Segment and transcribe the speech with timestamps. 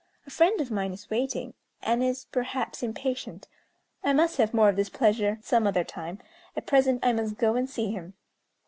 [0.25, 1.53] A friend of mine is waiting;
[1.83, 3.47] and is, perhaps, impatient.
[4.03, 6.17] I must have more of this pleasure some other time;
[6.57, 8.15] at present I must go and see him."